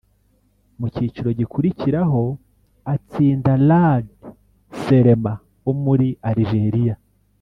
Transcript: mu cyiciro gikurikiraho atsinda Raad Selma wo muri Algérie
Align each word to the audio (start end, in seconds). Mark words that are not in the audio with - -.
mu 0.79 0.87
cyiciro 0.93 1.29
gikurikiraho 1.39 2.23
atsinda 2.93 3.51
Raad 3.67 4.05
Selma 4.83 5.33
wo 5.63 5.73
muri 5.83 6.07
Algérie 6.29 6.93